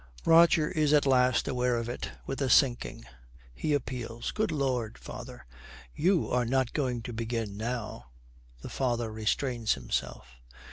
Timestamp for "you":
5.95-6.27